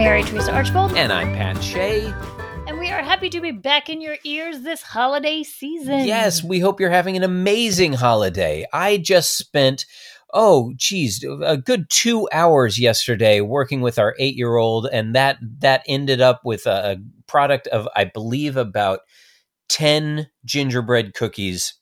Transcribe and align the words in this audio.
Mary 0.00 0.22
Theresa 0.22 0.50
Archbold, 0.54 0.96
And 0.96 1.12
I'm 1.12 1.34
Pat 1.34 1.62
Shay. 1.62 2.06
and 2.66 2.78
we 2.78 2.88
are 2.88 3.02
happy 3.02 3.28
to 3.28 3.38
be 3.38 3.50
back 3.50 3.90
in 3.90 4.00
your 4.00 4.16
ears 4.24 4.62
this 4.62 4.80
holiday 4.80 5.42
season. 5.42 6.06
Yes, 6.06 6.42
we 6.42 6.58
hope 6.58 6.80
you're 6.80 6.88
having 6.88 7.18
an 7.18 7.22
amazing 7.22 7.92
holiday. 7.92 8.64
I 8.72 8.96
just 8.96 9.36
spent, 9.36 9.84
oh, 10.32 10.72
geez, 10.74 11.22
a 11.42 11.58
good 11.58 11.90
two 11.90 12.26
hours 12.32 12.78
yesterday 12.78 13.42
working 13.42 13.82
with 13.82 13.98
our 13.98 14.16
eight 14.18 14.36
year 14.36 14.56
old, 14.56 14.88
and 14.90 15.14
that 15.14 15.36
that 15.58 15.82
ended 15.86 16.22
up 16.22 16.40
with 16.46 16.64
a, 16.64 16.92
a 16.92 16.96
product 17.26 17.66
of, 17.66 17.86
I 17.94 18.04
believe, 18.04 18.56
about 18.56 19.00
10 19.68 20.28
gingerbread 20.46 21.12
cookies 21.12 21.74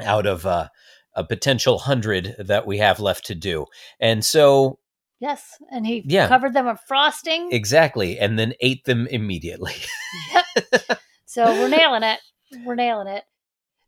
out 0.00 0.26
of 0.26 0.46
uh, 0.46 0.68
a 1.16 1.24
potential 1.24 1.80
hundred 1.80 2.36
that 2.38 2.68
we 2.68 2.78
have 2.78 3.00
left 3.00 3.26
to 3.26 3.34
do. 3.34 3.66
And 3.98 4.24
so, 4.24 4.78
Yes, 5.22 5.56
and 5.70 5.86
he 5.86 6.02
Yeah. 6.04 6.26
covered 6.26 6.52
them 6.52 6.66
with 6.66 6.80
frosting. 6.86 7.52
exactly, 7.52 8.18
and 8.18 8.36
then 8.38 8.54
ate 8.60 8.84
them 8.84 9.06
immediately. 9.06 9.74
Yep. 10.34 10.98
so 11.26 11.44
we're 11.44 11.68
nailing 11.68 12.02
it. 12.02 12.18
We're 12.64 12.74
nailing 12.74 13.06
it. 13.06 13.22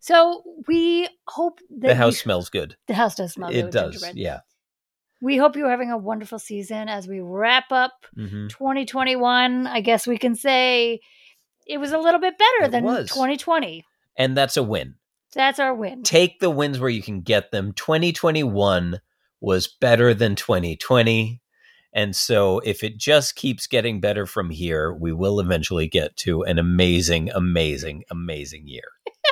So 0.00 0.42
we 0.68 1.08
hope 1.26 1.58
that 1.80 1.88
the 1.88 1.94
house 1.96 2.14
you- 2.14 2.20
smells 2.20 2.50
good. 2.50 2.76
the 2.86 2.94
house 2.94 3.14
does 3.16 3.32
smell 3.32 3.50
good 3.50 3.64
It 3.66 3.70
does, 3.72 4.12
yeah. 4.14 4.40
We 5.20 5.36
hope 5.38 5.56
you're 5.56 5.70
having 5.70 5.90
a 5.90 5.98
wonderful 5.98 6.38
season 6.38 6.88
as 6.88 7.08
we 7.08 7.18
wrap 7.20 7.72
up 7.72 7.92
hmm 8.14 8.46
2021. 8.48 9.66
I 9.66 9.80
guess 9.80 10.06
we 10.06 10.18
can 10.18 10.34
say 10.36 11.00
it 11.66 11.78
was 11.78 11.92
a 11.92 11.98
little 11.98 12.20
bit 12.20 12.36
better 12.38 12.64
It 12.66 12.70
than 12.70 12.84
was. 12.84 13.08
2020. 13.08 13.84
And 14.16 14.36
that's 14.36 14.56
a 14.56 14.62
win. 14.62 14.94
That's 15.34 15.58
our 15.58 15.74
win. 15.74 16.04
take 16.04 16.38
the 16.40 16.50
wins 16.50 16.78
where 16.78 16.90
you 16.90 17.02
can 17.02 17.22
get 17.22 17.50
them. 17.50 17.72
2021 17.72 19.00
was 19.44 19.68
better 19.80 20.14
than 20.14 20.34
2020. 20.36 21.40
And 21.92 22.16
so 22.16 22.58
if 22.60 22.82
it 22.82 22.98
just 22.98 23.36
keeps 23.36 23.66
getting 23.68 24.00
better 24.00 24.26
from 24.26 24.50
here, 24.50 24.92
we 24.92 25.12
will 25.12 25.38
eventually 25.38 25.86
get 25.86 26.16
to 26.18 26.42
an 26.42 26.58
amazing, 26.58 27.30
amazing, 27.30 28.02
amazing 28.10 28.64
year. 28.66 28.82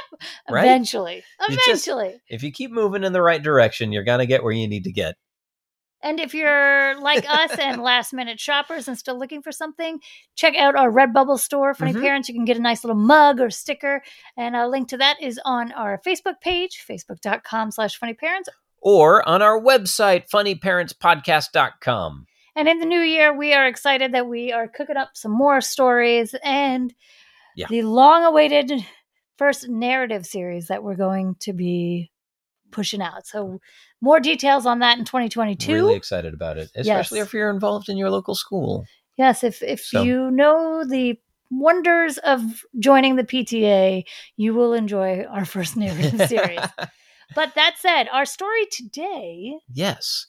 right? 0.50 0.64
Eventually. 0.66 1.24
You 1.48 1.56
just- 1.56 1.88
Eventually. 1.88 2.20
If 2.28 2.42
you 2.44 2.52
keep 2.52 2.70
moving 2.70 3.02
in 3.04 3.12
the 3.12 3.22
right 3.22 3.42
direction, 3.42 3.90
you're 3.90 4.04
going 4.04 4.20
to 4.20 4.26
get 4.26 4.44
where 4.44 4.52
you 4.52 4.68
need 4.68 4.84
to 4.84 4.92
get. 4.92 5.16
And 6.04 6.18
if 6.18 6.34
you're 6.34 7.00
like 7.00 7.24
us 7.28 7.56
and 7.60 7.80
last 7.80 8.12
minute 8.12 8.40
shoppers 8.40 8.88
and 8.88 8.98
still 8.98 9.16
looking 9.16 9.40
for 9.40 9.52
something, 9.52 10.00
check 10.34 10.56
out 10.56 10.74
our 10.74 10.90
Redbubble 10.90 11.38
store. 11.38 11.74
Funny 11.74 11.92
Mhm. 11.92 12.00
Parents, 12.00 12.28
you 12.28 12.34
can 12.34 12.44
get 12.44 12.56
a 12.56 12.60
nice 12.60 12.82
little 12.82 13.00
mug 13.00 13.40
or 13.40 13.50
sticker. 13.50 14.02
And 14.36 14.56
a 14.56 14.66
link 14.66 14.88
to 14.88 14.96
that 14.96 15.22
is 15.22 15.40
on 15.44 15.70
our 15.72 16.00
Facebook 16.04 16.40
page, 16.40 16.84
facebook.com 16.88 17.70
slash 17.70 17.96
funny 17.96 18.14
parents. 18.14 18.48
Or 18.84 19.26
on 19.28 19.42
our 19.42 19.60
website, 19.60 20.28
funnyparentspodcast.com. 20.28 22.26
And 22.54 22.68
in 22.68 22.78
the 22.80 22.86
new 22.86 23.00
year, 23.00 23.32
we 23.36 23.54
are 23.54 23.66
excited 23.66 24.12
that 24.12 24.26
we 24.28 24.52
are 24.52 24.68
cooking 24.68 24.96
up 24.96 25.10
some 25.14 25.32
more 25.32 25.60
stories 25.60 26.34
and 26.44 26.92
Yeah. 27.56 27.66
the 27.68 27.82
long 27.82 28.24
awaited 28.24 28.72
first 29.38 29.68
narrative 29.68 30.26
series 30.26 30.66
that 30.68 30.82
we're 30.82 30.96
going 30.96 31.36
to 31.40 31.52
be 31.52 32.10
pushing 32.70 33.00
out. 33.02 33.26
So 33.26 33.60
more 34.00 34.20
details 34.20 34.66
on 34.66 34.80
that 34.80 34.98
in 34.98 35.04
2022. 35.04 35.72
Really 35.74 35.94
excited 35.94 36.34
about 36.34 36.58
it, 36.58 36.70
especially 36.74 37.18
Yes. 37.18 37.28
if 37.28 37.32
you're 37.34 37.50
involved 37.50 37.88
in 37.88 37.96
your 37.96 38.10
local 38.10 38.34
school. 38.34 38.84
Yes, 39.16 39.44
if 39.44 39.62
if 39.62 39.80
So- 39.80 40.02
you 40.02 40.30
know 40.30 40.84
the 40.84 41.18
wonders 41.50 42.16
of 42.18 42.40
joining 42.78 43.16
the 43.16 43.24
PTA, 43.24 44.04
you 44.36 44.54
will 44.54 44.72
enjoy 44.72 45.22
our 45.24 45.44
first 45.44 45.76
narrative 45.76 46.20
series. 46.28 46.60
But 47.34 47.54
that 47.54 47.76
said, 47.78 48.08
our 48.12 48.24
story 48.24 48.66
today, 48.70 49.58
yes, 49.72 50.26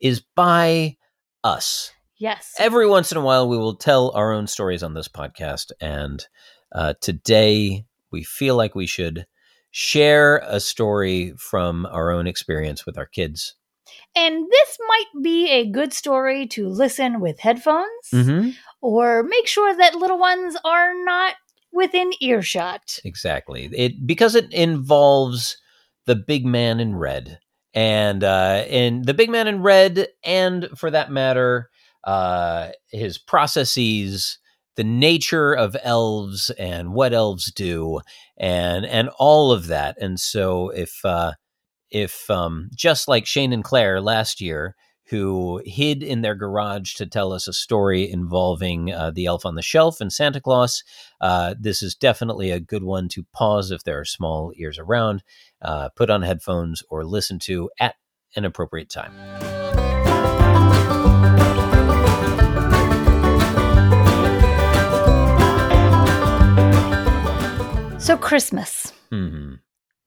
is 0.00 0.22
by 0.34 0.96
us. 1.44 1.92
yes, 2.18 2.54
every 2.58 2.86
once 2.86 3.10
in 3.12 3.18
a 3.18 3.22
while 3.22 3.48
we 3.48 3.56
will 3.56 3.74
tell 3.74 4.10
our 4.14 4.32
own 4.32 4.46
stories 4.46 4.82
on 4.82 4.94
this 4.94 5.08
podcast 5.08 5.72
and 5.80 6.26
uh, 6.72 6.94
today 7.00 7.84
we 8.10 8.22
feel 8.22 8.56
like 8.56 8.74
we 8.74 8.86
should 8.86 9.26
share 9.70 10.42
a 10.46 10.60
story 10.60 11.32
from 11.36 11.86
our 11.86 12.10
own 12.10 12.26
experience 12.26 12.84
with 12.86 12.98
our 12.98 13.06
kids 13.06 13.54
and 14.14 14.46
this 14.50 14.78
might 14.88 15.22
be 15.22 15.48
a 15.48 15.70
good 15.70 15.92
story 15.92 16.46
to 16.48 16.68
listen 16.68 17.20
with 17.20 17.40
headphones 17.40 18.10
mm-hmm. 18.12 18.50
or 18.80 19.22
make 19.22 19.46
sure 19.46 19.76
that 19.76 19.94
little 19.94 20.18
ones 20.18 20.56
are 20.64 20.92
not 21.04 21.34
within 21.72 22.12
earshot. 22.20 22.98
exactly 23.04 23.70
it 23.72 24.06
because 24.06 24.34
it 24.34 24.52
involves 24.52 25.56
the 26.06 26.16
big 26.16 26.44
man 26.44 26.80
in 26.80 26.96
red. 26.96 27.38
And 27.74 28.22
uh 28.22 28.64
and 28.68 29.04
the 29.04 29.14
big 29.14 29.30
man 29.30 29.46
in 29.46 29.62
red 29.62 30.08
and 30.24 30.68
for 30.76 30.90
that 30.90 31.10
matter 31.10 31.70
uh 32.04 32.68
his 32.90 33.16
processes 33.16 34.38
the 34.76 34.84
nature 34.84 35.52
of 35.52 35.76
elves 35.82 36.50
and 36.58 36.92
what 36.92 37.14
elves 37.14 37.50
do 37.52 38.00
and 38.36 38.84
and 38.84 39.08
all 39.18 39.52
of 39.52 39.68
that. 39.68 39.96
And 40.00 40.20
so 40.20 40.68
if 40.70 41.00
uh 41.04 41.32
if 41.90 42.28
um 42.28 42.68
just 42.74 43.08
like 43.08 43.24
Shane 43.24 43.52
and 43.54 43.64
Claire 43.64 44.00
last 44.00 44.40
year 44.40 44.76
who 45.08 45.60
hid 45.64 46.02
in 46.02 46.22
their 46.22 46.34
garage 46.34 46.94
to 46.94 47.06
tell 47.06 47.32
us 47.32 47.46
a 47.46 47.52
story 47.52 48.10
involving 48.10 48.92
uh, 48.92 49.10
the 49.10 49.26
elf 49.26 49.44
on 49.44 49.56
the 49.56 49.62
shelf 49.62 50.00
and 50.00 50.12
Santa 50.12 50.40
Claus 50.40 50.82
uh, 51.22 51.54
this 51.58 51.82
is 51.82 51.94
definitely 51.94 52.50
a 52.50 52.60
good 52.60 52.82
one 52.82 53.08
to 53.08 53.24
pause 53.32 53.70
if 53.70 53.84
there 53.84 54.00
are 54.00 54.04
small 54.04 54.52
ears 54.56 54.76
around, 54.78 55.22
uh, 55.62 55.88
put 55.90 56.10
on 56.10 56.22
headphones, 56.22 56.82
or 56.90 57.04
listen 57.04 57.38
to 57.40 57.70
at 57.80 57.94
an 58.36 58.44
appropriate 58.44 58.90
time. 58.90 59.12
So 67.98 68.16
Christmas. 68.16 68.92
hmm 69.10 69.54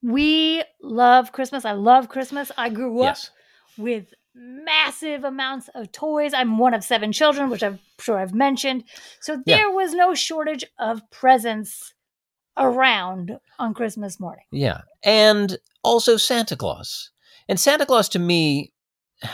We 0.02 0.62
love 0.82 1.32
Christmas. 1.32 1.64
I 1.64 1.72
love 1.72 2.10
Christmas. 2.10 2.52
I 2.58 2.68
grew 2.68 3.00
up 3.00 3.16
Yes. 3.16 3.30
with 3.78 4.12
massive 4.34 5.24
amounts 5.24 5.68
of 5.74 5.90
toys. 5.92 6.34
I'm 6.34 6.58
one 6.58 6.74
of 6.74 6.84
seven 6.84 7.10
children, 7.10 7.48
which 7.48 7.62
I'm 7.62 7.78
sure 7.98 8.18
I've 8.18 8.34
mentioned. 8.34 8.84
So 9.20 9.42
Yeah. 9.46 9.56
there 9.56 9.70
was 9.70 9.94
no 9.94 10.14
shortage 10.14 10.64
of 10.78 11.00
presents 11.10 11.94
around 12.56 13.38
on 13.58 13.74
Christmas 13.74 14.18
morning. 14.20 14.44
Yeah. 14.50 14.82
And 15.02 15.58
also 15.82 16.16
Santa 16.16 16.56
Claus. 16.56 17.10
And 17.48 17.60
Santa 17.60 17.86
Claus 17.86 18.08
to 18.10 18.18
me, 18.18 18.72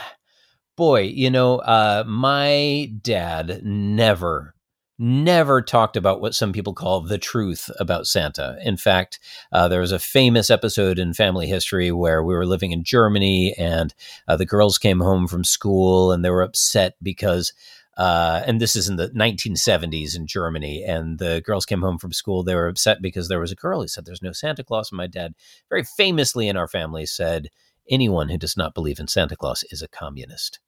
boy, 0.77 1.01
you 1.01 1.29
know, 1.29 1.57
uh, 1.59 2.03
my 2.07 2.91
dad 3.01 3.61
never, 3.63 4.55
never 4.99 5.61
talked 5.61 5.97
about 5.97 6.21
what 6.21 6.35
some 6.35 6.51
people 6.51 6.73
call 6.73 7.01
the 7.01 7.17
truth 7.17 7.69
about 7.79 8.07
Santa. 8.07 8.57
In 8.63 8.77
fact, 8.77 9.19
uh, 9.51 9.67
there 9.67 9.81
was 9.81 9.91
a 9.91 9.99
famous 9.99 10.49
episode 10.49 10.99
in 10.99 11.13
family 11.13 11.47
history 11.47 11.91
where 11.91 12.23
we 12.23 12.33
were 12.33 12.45
living 12.45 12.71
in 12.71 12.83
Germany 12.83 13.53
and 13.57 13.93
uh, 14.27 14.35
the 14.35 14.45
girls 14.45 14.77
came 14.77 14.99
home 14.99 15.27
from 15.27 15.43
school 15.43 16.11
and 16.11 16.23
they 16.23 16.29
were 16.29 16.43
upset 16.43 16.95
because 17.01 17.53
uh, 17.97 18.41
and 18.45 18.59
this 18.59 18.75
is 18.75 18.89
in 18.89 18.95
the 18.95 19.09
1970s 19.09 20.15
in 20.15 20.25
Germany. 20.25 20.83
And 20.83 21.19
the 21.19 21.41
girls 21.45 21.65
came 21.65 21.81
home 21.81 21.97
from 21.97 22.13
school. 22.13 22.43
They 22.43 22.55
were 22.55 22.67
upset 22.67 23.01
because 23.01 23.27
there 23.27 23.39
was 23.39 23.51
a 23.51 23.55
girl 23.55 23.81
who 23.81 23.87
said, 23.87 24.05
There's 24.05 24.21
no 24.21 24.31
Santa 24.31 24.63
Claus. 24.63 24.91
And 24.91 24.97
my 24.97 25.07
dad, 25.07 25.33
very 25.69 25.83
famously 25.83 26.47
in 26.47 26.57
our 26.57 26.67
family, 26.67 27.05
said, 27.05 27.49
Anyone 27.89 28.29
who 28.29 28.37
does 28.37 28.57
not 28.57 28.73
believe 28.73 28.99
in 28.99 29.07
Santa 29.07 29.35
Claus 29.35 29.63
is 29.69 29.81
a 29.81 29.87
communist. 29.87 30.59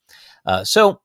Uh, 0.45 0.63
so 0.63 1.01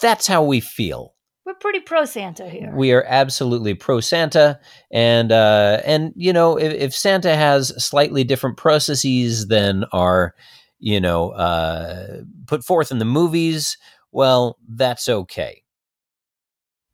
that's 0.00 0.26
how 0.26 0.44
we 0.44 0.60
feel. 0.60 1.14
We're 1.44 1.54
pretty 1.54 1.80
pro 1.80 2.04
Santa 2.04 2.48
here. 2.48 2.72
We 2.74 2.92
are 2.92 3.04
absolutely 3.06 3.74
pro 3.74 4.00
Santa, 4.00 4.58
and 4.90 5.30
uh, 5.30 5.80
and 5.86 6.12
you 6.16 6.32
know 6.32 6.58
if, 6.58 6.72
if 6.72 6.94
Santa 6.94 7.36
has 7.36 7.72
slightly 7.82 8.24
different 8.24 8.56
processes 8.56 9.46
than 9.46 9.84
are 9.92 10.34
you 10.80 11.00
know 11.00 11.30
uh, 11.30 12.22
put 12.48 12.64
forth 12.64 12.90
in 12.90 12.98
the 12.98 13.04
movies, 13.04 13.78
well, 14.16 14.56
that's 14.66 15.08
okay. 15.08 15.62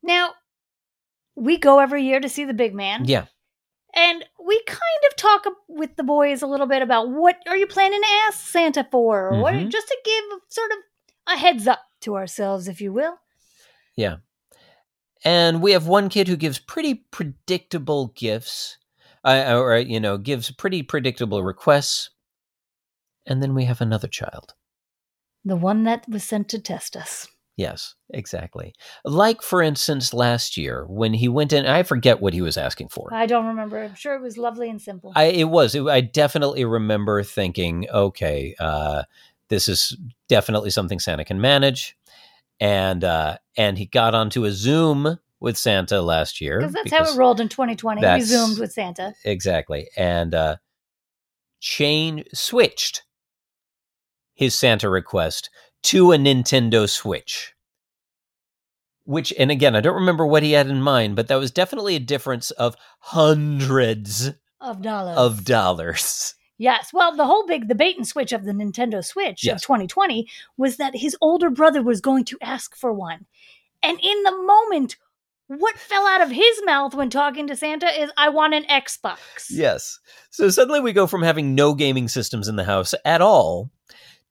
now, 0.03 0.31
we 1.35 1.57
go 1.57 1.79
every 1.79 2.03
year 2.03 2.19
to 2.19 2.27
see 2.27 2.43
the 2.43 2.53
big 2.53 2.75
man. 2.75 3.05
Yeah, 3.05 3.25
And 3.95 4.25
we 4.45 4.61
kind 4.67 5.03
of 5.09 5.15
talk 5.15 5.45
with 5.67 5.95
the 5.95 6.03
boys 6.03 6.41
a 6.41 6.47
little 6.47 6.67
bit 6.67 6.81
about 6.81 7.09
what 7.09 7.37
are 7.47 7.55
you 7.55 7.65
planning 7.65 8.01
to 8.01 8.07
ask 8.27 8.45
Santa 8.45 8.85
for, 8.91 9.29
or 9.29 9.41
what, 9.41 9.53
just 9.69 9.87
to 9.87 9.97
give 10.03 10.23
sort 10.49 10.71
of 10.71 10.77
a 11.27 11.37
heads 11.37 11.65
up 11.67 11.79
to 12.01 12.15
ourselves, 12.15 12.67
if 12.67 12.81
you 12.81 12.91
will. 12.91 13.15
yeah. 13.95 14.17
And 15.25 15.61
we 15.61 15.71
have 15.71 15.87
one 15.87 16.09
kid 16.09 16.27
who 16.27 16.35
gives 16.35 16.59
pretty 16.59 17.05
predictable 17.09 18.07
gifts, 18.07 18.77
uh, 19.23 19.53
or 19.55 19.77
you 19.77 20.01
know, 20.01 20.17
gives 20.17 20.51
pretty 20.51 20.83
predictable 20.83 21.41
requests, 21.41 22.09
and 23.25 23.41
then 23.41 23.55
we 23.55 23.63
have 23.63 23.79
another 23.79 24.09
child. 24.09 24.53
The 25.45 25.55
one 25.55 25.83
that 25.83 26.07
was 26.07 26.23
sent 26.23 26.49
to 26.49 26.59
test 26.59 26.95
us. 26.95 27.27
Yes, 27.55 27.93
exactly. 28.09 28.73
Like, 29.05 29.43
for 29.43 29.61
instance, 29.61 30.13
last 30.13 30.57
year 30.57 30.85
when 30.87 31.13
he 31.13 31.27
went 31.27 31.53
in, 31.53 31.67
I 31.67 31.83
forget 31.83 32.19
what 32.19 32.33
he 32.33 32.41
was 32.41 32.57
asking 32.57 32.89
for. 32.89 33.13
I 33.13 33.27
don't 33.27 33.45
remember. 33.45 33.83
I'm 33.83 33.93
sure 33.95 34.15
it 34.15 34.21
was 34.21 34.37
lovely 34.37 34.69
and 34.69 34.81
simple. 34.81 35.11
I, 35.15 35.25
it 35.25 35.49
was. 35.49 35.75
It, 35.75 35.85
I 35.85 36.01
definitely 36.01 36.65
remember 36.65 37.21
thinking, 37.21 37.87
okay, 37.91 38.55
uh, 38.59 39.03
this 39.49 39.67
is 39.67 39.95
definitely 40.29 40.71
something 40.71 40.99
Santa 40.99 41.25
can 41.25 41.39
manage. 41.39 41.95
And 42.59 43.03
uh, 43.03 43.37
and 43.55 43.77
he 43.77 43.85
got 43.85 44.15
onto 44.15 44.45
a 44.45 44.51
Zoom 44.51 45.19
with 45.43 45.57
Santa 45.57 46.01
last 46.01 46.39
year 46.39 46.59
Because 46.59 46.73
that's 46.73 46.89
how 46.89 47.03
it 47.03 47.17
rolled 47.17 47.41
in 47.41 47.49
2020. 47.49 48.01
We 48.01 48.21
zoomed 48.21 48.59
with 48.59 48.71
Santa. 48.71 49.13
exactly 49.25 49.89
and 49.97 50.33
uh 50.33 50.55
change 51.59 52.23
switched 52.33 53.03
his 54.43 54.53
santa 54.55 54.89
request 54.89 55.49
to 55.81 56.11
a 56.11 56.17
nintendo 56.17 56.87
switch 56.89 57.53
which 59.05 59.33
and 59.37 59.51
again 59.51 59.75
i 59.75 59.81
don't 59.81 59.95
remember 59.95 60.25
what 60.25 60.43
he 60.43 60.51
had 60.53 60.67
in 60.67 60.81
mind 60.81 61.15
but 61.15 61.27
that 61.27 61.35
was 61.39 61.51
definitely 61.51 61.95
a 61.95 61.99
difference 61.99 62.51
of 62.51 62.75
hundreds 62.99 64.31
Of 64.61 64.81
dollars. 64.81 65.17
of 65.17 65.45
dollars 65.45 66.35
Yes. 66.59 66.91
Well, 66.93 67.13
the 67.15 67.25
whole 67.25 67.45
big 67.47 67.67
the 67.67 67.75
bait 67.75 67.97
and 67.97 68.07
switch 68.07 68.31
of 68.31 68.45
the 68.45 68.51
Nintendo 68.51 69.03
Switch 69.03 69.43
Yes. 69.43 69.55
of 69.55 69.61
2020 69.63 70.29
was 70.55 70.77
that 70.77 70.95
his 70.95 71.17
older 71.19 71.49
brother 71.49 71.81
was 71.81 71.99
going 71.99 72.23
to 72.25 72.37
ask 72.43 72.75
for 72.75 72.93
one. 72.93 73.25
And 73.81 73.99
in 74.01 74.23
the 74.23 74.31
moment, 74.31 74.95
what 75.47 75.77
fell 75.79 76.05
out 76.05 76.21
of 76.21 76.29
his 76.29 76.61
mouth 76.63 76.93
when 76.93 77.09
talking 77.09 77.47
to 77.47 77.55
Santa 77.55 77.87
is, 77.99 78.11
I 78.17 78.29
want 78.29 78.53
an 78.53 78.63
Xbox. 78.65 79.17
yes 79.49 79.99
so 80.29 80.47
suddenly 80.49 80.79
we 80.79 80.93
go 80.93 81.07
from 81.07 81.23
having 81.23 81.55
no 81.55 81.73
gaming 81.73 82.07
systems 82.07 82.47
in 82.47 82.55
the 82.55 82.63
house 82.63 82.93
at 83.03 83.19
all 83.21 83.71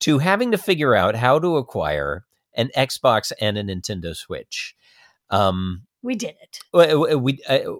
to 0.02 0.18
having 0.18 0.52
to 0.52 0.58
figure 0.58 0.94
out 0.94 1.16
how 1.16 1.38
to 1.38 1.56
acquire 1.56 2.24
an 2.54 2.70
xbox 2.76 3.32
and 3.40 3.56
a 3.56 3.64
nintendo 3.64 4.14
switch 4.14 4.76
um 5.30 5.86
We 6.02 6.14
did 6.14 6.36
it. 6.42 6.58
Well, 6.72 7.18
we 7.20 7.38
uh, 7.48 7.72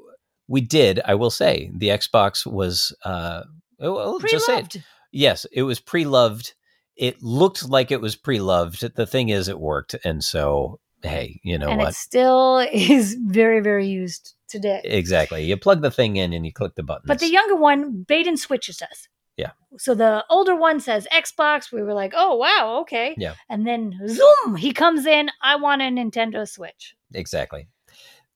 we 0.48 0.60
did. 0.60 1.00
I 1.04 1.14
will 1.14 1.30
say 1.30 1.70
the 1.74 1.88
Xbox 1.88 2.46
was. 2.46 2.94
Uh, 3.04 3.42
oh, 3.80 3.96
oh, 3.98 4.20
just 4.20 4.46
say 4.46 4.58
it. 4.58 4.76
Yes, 5.10 5.46
it 5.52 5.62
was 5.62 5.80
pre-loved. 5.80 6.54
It 6.94 7.22
looked 7.22 7.68
like 7.68 7.90
it 7.90 8.00
was 8.00 8.16
pre-loved. 8.16 8.94
The 8.94 9.06
thing 9.06 9.30
is, 9.30 9.48
it 9.48 9.58
worked, 9.58 9.96
and 10.04 10.22
so 10.22 10.78
hey, 11.02 11.40
you 11.42 11.58
know 11.58 11.68
and 11.68 11.78
what? 11.78 11.90
it 11.90 11.94
still 11.94 12.58
is 12.72 13.16
very, 13.20 13.60
very 13.60 13.86
used 13.86 14.34
today. 14.48 14.80
Exactly. 14.84 15.44
You 15.44 15.56
plug 15.56 15.82
the 15.82 15.90
thing 15.90 16.16
in 16.16 16.32
and 16.32 16.44
you 16.44 16.52
click 16.52 16.74
the 16.74 16.82
button. 16.82 17.04
But 17.06 17.18
the 17.18 17.30
younger 17.30 17.56
one, 17.56 18.04
bait 18.06 18.26
and 18.26 18.38
switches 18.38 18.82
us. 18.82 19.08
Yeah. 19.36 19.52
So 19.78 19.94
the 19.94 20.24
older 20.28 20.54
one 20.54 20.80
says 20.80 21.06
Xbox. 21.12 21.72
We 21.72 21.82
were 21.82 21.94
like, 21.94 22.12
oh, 22.14 22.36
wow, 22.36 22.78
okay. 22.82 23.14
Yeah. 23.16 23.34
And 23.48 23.66
then 23.66 23.98
zoom, 24.06 24.56
he 24.56 24.72
comes 24.72 25.06
in. 25.06 25.30
I 25.42 25.56
want 25.56 25.82
a 25.82 25.86
Nintendo 25.86 26.48
Switch. 26.48 26.94
exactly 27.14 27.68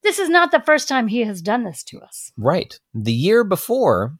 This 0.02 0.18
is 0.18 0.28
not 0.28 0.50
the 0.50 0.60
first 0.60 0.88
time 0.88 1.08
he 1.08 1.20
has 1.20 1.42
done 1.42 1.64
this 1.64 1.82
to 1.84 2.00
us. 2.00 2.32
right. 2.36 2.78
The 2.94 3.12
year 3.12 3.44
before, 3.44 4.16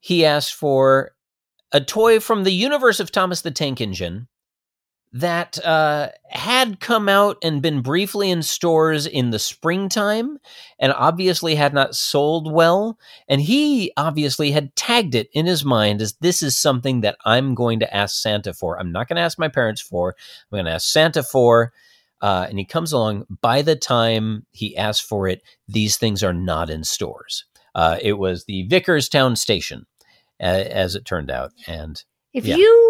he 0.00 0.24
asked 0.24 0.54
for 0.54 1.12
a 1.72 1.80
toy 1.80 2.20
from 2.20 2.44
the 2.44 2.52
universe 2.52 3.00
of 3.00 3.12
Thomas 3.12 3.42
the 3.42 3.50
Tank 3.50 3.80
Engine 3.80 4.28
that 5.12 5.58
uh, 5.64 6.08
had 6.28 6.80
come 6.80 7.08
out 7.08 7.38
and 7.42 7.62
been 7.62 7.80
briefly 7.80 8.30
in 8.30 8.42
stores 8.42 9.06
in 9.06 9.30
the 9.30 9.38
springtime 9.38 10.38
and 10.78 10.92
obviously 10.92 11.54
had 11.54 11.72
not 11.72 11.94
sold 11.94 12.52
well. 12.52 12.98
And 13.28 13.40
he 13.40 13.92
obviously 13.96 14.50
had 14.50 14.74
tagged 14.76 15.14
it 15.14 15.28
in 15.32 15.46
his 15.46 15.64
mind 15.64 16.02
as 16.02 16.14
this 16.20 16.42
is 16.42 16.58
something 16.60 17.00
that 17.00 17.16
I'm 17.24 17.54
going 17.54 17.80
to 17.80 17.94
ask 17.96 18.16
Santa 18.20 18.52
for. 18.52 18.78
I'm 18.78 18.92
not 18.92 19.08
going 19.08 19.16
to 19.16 19.22
ask 19.22 19.38
my 19.38 19.48
parents 19.48 19.80
for, 19.80 20.14
I'm 20.52 20.56
going 20.56 20.66
to 20.66 20.72
ask 20.72 20.86
Santa 20.88 21.22
for. 21.22 21.72
Uh, 22.20 22.46
and 22.48 22.58
he 22.58 22.64
comes 22.64 22.92
along. 22.92 23.24
By 23.40 23.62
the 23.62 23.76
time 23.76 24.44
he 24.50 24.76
asked 24.76 25.04
for 25.04 25.28
it, 25.28 25.40
these 25.68 25.96
things 25.96 26.22
are 26.22 26.34
not 26.34 26.68
in 26.68 26.82
stores. 26.84 27.44
Uh, 27.74 27.96
it 28.02 28.14
was 28.14 28.44
the 28.44 28.66
Vickerstown 28.68 29.38
station, 29.38 29.86
uh, 30.40 30.44
as 30.44 30.96
it 30.96 31.04
turned 31.04 31.30
out. 31.30 31.52
And 31.66 32.02
If 32.34 32.44
Yeah. 32.44 32.56
you 32.56 32.87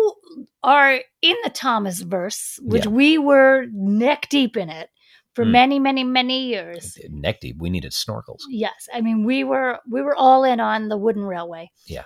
are 0.62 1.00
in 1.22 1.36
the 1.44 1.50
Thomas 1.50 2.00
verse, 2.00 2.58
which 2.62 2.84
Yeah. 2.84 2.90
we 2.90 3.18
were 3.18 3.66
neck 3.72 4.28
deep 4.28 4.56
in 4.56 4.70
it 4.70 4.90
for 5.34 5.44
Mm. 5.44 5.50
many, 5.50 5.78
many, 5.78 6.04
many 6.04 6.46
years. 6.48 6.98
neck 7.10 7.40
deep, 7.40 7.56
we 7.58 7.70
needed 7.70 7.92
snorkels. 7.92 8.40
Yes, 8.48 8.88
I 8.92 9.00
mean 9.00 9.24
we 9.24 9.44
were 9.44 9.80
we 9.90 10.02
were 10.02 10.16
all 10.16 10.44
in 10.44 10.60
on 10.60 10.88
the 10.88 10.96
wooden 10.96 11.22
railway. 11.24 11.70
Yeah. 11.86 12.04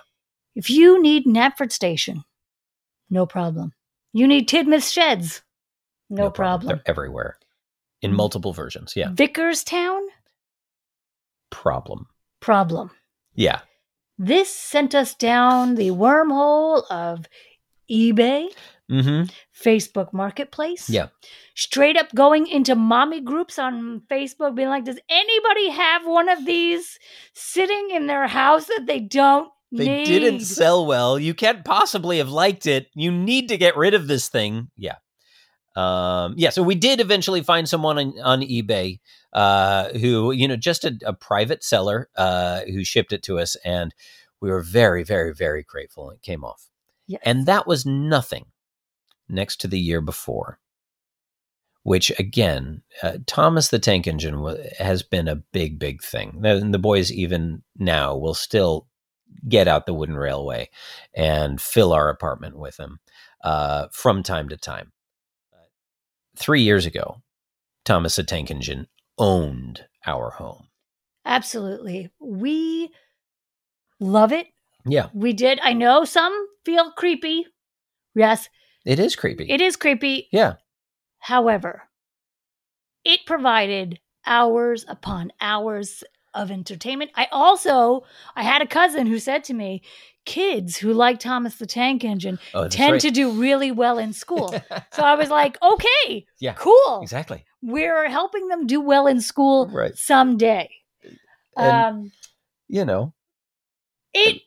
If 0.55 0.69
you 0.69 1.01
need 1.01 1.25
Knapford 1.25 1.71
Station, 1.71 2.23
no 3.09 3.25
problem. 3.25 3.73
You 4.11 4.27
need 4.27 4.47
Tidmouth 4.47 4.91
Sheds, 4.91 5.41
no, 6.09 6.29
problem. 6.29 6.67
They're 6.67 6.83
everywhere 6.85 7.37
in 8.01 8.11
Mm. 8.11 8.15
multiple 8.17 8.53
versions. 8.53 8.93
Yeah. 8.95 9.09
Vickerstown, 9.09 10.07
Problem. 11.49 12.07
problem. 12.39 12.91
Yeah. 13.33 13.61
This 14.17 14.53
sent 14.53 14.93
us 14.93 15.15
down 15.15 15.75
the 15.75 15.89
wormhole 15.89 16.83
of 16.91 17.25
eBay, 17.91 18.47
Mm-hmm. 18.91 19.31
Facebook 19.59 20.11
Marketplace. 20.13 20.89
Yeah. 20.89 21.07
Straight 21.55 21.97
up 21.97 22.13
going 22.13 22.47
into 22.47 22.75
mommy 22.75 23.21
groups 23.21 23.57
on 23.57 24.01
Facebook, 24.11 24.55
being 24.55 24.67
like, 24.67 24.83
does 24.83 24.99
anybody 25.09 25.69
have 25.69 26.05
one 26.05 26.27
of 26.29 26.45
these 26.45 26.99
sitting 27.33 27.89
in 27.91 28.07
their 28.07 28.27
house 28.27 28.65
that 28.65 28.83
they 28.85 28.99
don't 28.99 29.49
They 29.71 29.85
need? 29.87 30.05
didn't 30.05 30.41
sell 30.41 30.85
well. 30.85 31.17
You 31.17 31.33
can't 31.33 31.63
possibly 31.63 32.17
have 32.17 32.29
liked 32.29 32.67
it. 32.67 32.87
You 32.93 33.09
need 33.09 33.47
to 33.49 33.57
get 33.57 33.77
rid 33.77 33.93
of 33.93 34.07
this 34.07 34.27
thing. 34.27 34.69
Yeah. 34.77 34.95
Um, 35.75 36.35
yeah, 36.37 36.49
so 36.49 36.61
we 36.61 36.75
did 36.75 36.99
eventually 36.99 37.41
find 37.41 37.67
someone 37.67 37.97
on, 37.97 38.13
on 38.21 38.41
eBay 38.41 38.99
uh, 39.31 39.89
who, 39.93 40.31
you 40.31 40.47
know, 40.47 40.57
just 40.57 40.83
a, 40.83 40.95
a 41.05 41.13
private 41.13 41.63
seller 41.63 42.09
uh, 42.15 42.61
who 42.65 42.83
shipped 42.83 43.11
it 43.13 43.23
to 43.23 43.39
us, 43.39 43.55
and 43.65 43.95
we 44.39 44.51
were 44.51 44.61
very, 44.61 45.03
very, 45.03 45.33
very 45.33 45.63
grateful. 45.63 46.11
It 46.11 46.21
came 46.21 46.43
off. 46.43 46.69
Yes. 47.07 47.21
And 47.25 47.45
that 47.45 47.67
was 47.67 47.85
nothing 47.85 48.45
next 49.29 49.61
to 49.61 49.67
the 49.67 49.79
year 49.79 50.01
before, 50.01 50.59
which 51.83 52.11
again, 52.19 52.81
uh, 53.01 53.17
Thomas 53.25 53.69
the 53.69 53.79
Tank 53.79 54.07
Engine 54.07 54.41
wa- 54.41 54.55
has 54.79 55.03
been 55.03 55.27
a 55.27 55.35
big, 55.35 55.79
big 55.79 56.01
thing. 56.01 56.39
The, 56.41 56.67
the 56.71 56.79
boys, 56.79 57.11
even 57.11 57.63
now, 57.77 58.15
will 58.15 58.33
still 58.33 58.87
get 59.49 59.67
out 59.67 59.85
the 59.85 59.93
wooden 59.93 60.15
railway 60.15 60.69
and 61.13 61.59
fill 61.59 61.91
our 61.91 62.09
apartment 62.09 62.57
with 62.57 62.77
them 62.77 62.99
uh, 63.43 63.87
from 63.91 64.23
time 64.23 64.49
to 64.49 64.57
time. 64.57 64.91
Three 66.35 66.61
years 66.61 66.85
ago, 66.85 67.21
Thomas 67.85 68.15
the 68.15 68.23
Tank 68.23 68.49
Engine 68.49 68.87
owned 69.17 69.85
our 70.05 70.31
home. 70.31 70.67
Absolutely. 71.25 72.09
We 72.19 72.91
love 73.99 74.31
it. 74.31 74.47
Yeah, 74.85 75.07
We 75.13 75.33
did. 75.33 75.59
I 75.61 75.73
know 75.73 76.05
some 76.05 76.33
feel 76.65 76.91
creepy. 76.91 77.45
Yes, 78.15 78.49
it 78.85 78.99
is 78.99 79.15
creepy. 79.15 79.45
it 79.49 79.61
is 79.61 79.75
creepy. 79.75 80.27
yeah, 80.31 80.53
However, 81.19 81.83
it 83.05 83.21
provided 83.25 83.99
hours 84.25 84.85
upon 84.87 85.31
hours 85.41 86.03
of 86.33 86.49
entertainment. 86.51 87.11
I 87.15 87.27
also 87.31 88.03
I 88.35 88.43
had 88.43 88.61
a 88.61 88.67
cousin 88.67 89.07
who 89.07 89.19
said 89.19 89.43
to 89.45 89.53
me, 89.53 89.83
kids 90.25 90.77
who 90.77 90.93
like 90.93 91.19
Thomas 91.19 91.55
the 91.57 91.65
Tank 91.65 92.03
Engine 92.03 92.39
oh, 92.53 92.67
tend 92.67 92.93
right. 92.93 93.01
to 93.01 93.11
do 93.11 93.29
really 93.31 93.71
well 93.71 93.97
in 93.99 94.13
school. 94.13 94.49
so 94.93 95.03
I 95.03 95.15
was 95.15 95.29
like, 95.29 95.57
okay, 95.61 96.25
Yeah. 96.39 96.53
cool. 96.53 97.01
exactly. 97.01 97.45
We're 97.61 98.09
helping 98.09 98.47
them 98.47 98.65
do 98.67 98.81
well 98.81 99.07
in 99.07 99.21
school 99.21 99.67
Right. 99.67 99.95
someday. 99.95 100.69
And- 101.55 101.95
um, 101.95 102.11
You 102.67 102.85
know, 102.85 103.13
it 104.13 104.41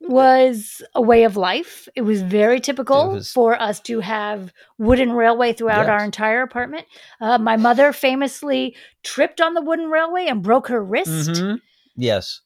was 0.00 0.82
a 0.94 1.02
way 1.02 1.24
of 1.24 1.36
life. 1.36 1.88
It 1.96 2.02
was 2.02 2.22
very 2.22 2.60
typical 2.60 3.12
was- 3.12 3.30
for 3.32 3.60
us 3.60 3.80
to 3.80 4.00
have 4.00 4.52
wooden 4.78 5.12
railway 5.12 5.52
throughout 5.52 5.86
Yes. 5.86 5.88
our 5.88 6.04
entire 6.04 6.42
apartment. 6.42 6.86
Uh, 7.20 7.38
my 7.38 7.56
mother 7.56 7.92
famously 7.92 8.76
tripped 9.02 9.40
on 9.40 9.54
the 9.54 9.62
wooden 9.62 9.90
railway 9.90 10.26
and 10.26 10.42
broke 10.42 10.68
her 10.68 10.82
wrist. 10.82 11.30
Mhm. 11.30 11.60
Yes. 11.96 12.40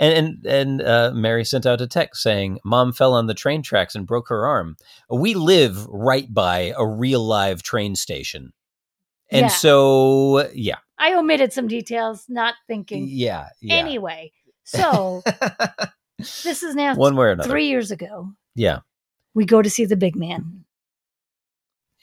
And 0.00 0.12
and 0.14 0.46
and 0.46 0.82
uh, 0.82 1.10
Mary 1.12 1.44
sent 1.44 1.66
out 1.66 1.80
a 1.80 1.86
text 1.88 2.22
saying, 2.22 2.60
"Mom 2.64 2.92
fell 2.92 3.14
on 3.14 3.26
the 3.26 3.34
train 3.34 3.62
tracks 3.62 3.96
and 3.96 4.06
broke 4.06 4.28
her 4.28 4.46
arm." 4.46 4.76
We 5.10 5.34
live 5.34 5.86
right 5.88 6.32
by 6.32 6.72
a 6.76 6.86
real 6.86 7.20
live 7.26 7.64
train 7.64 7.96
station, 7.96 8.52
and 9.32 9.46
Yeah. 9.46 9.48
so 9.48 10.48
yeah, 10.54 10.76
I 10.98 11.14
omitted 11.14 11.52
some 11.52 11.66
details, 11.66 12.26
not 12.28 12.54
thinking. 12.68 13.08
yeah, 13.10 13.48
yeah. 13.60 13.74
Anyway, 13.74 14.30
so 14.62 15.22
this 16.18 16.62
is 16.62 16.74
now 16.74 16.94
One 16.94 17.16
way 17.16 17.26
or 17.26 17.30
another, 17.32 17.48
three 17.48 17.68
years 17.68 17.90
ago. 17.90 18.32
yeah. 18.54 18.80
We 19.34 19.44
go 19.44 19.62
to 19.62 19.70
see 19.70 19.84
the 19.84 19.96
big 19.96 20.16
man. 20.16 20.64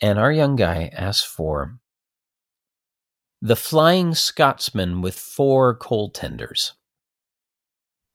And 0.02 0.18
our 0.20 0.32
young 0.32 0.56
guy 0.56 0.90
asked 0.94 1.28
for 1.28 1.78
the 3.42 3.56
Flying 3.56 4.14
Scotsman 4.16 5.02
with 5.02 5.18
four 5.20 5.76
coal 5.76 6.10
tenders. 6.10 6.74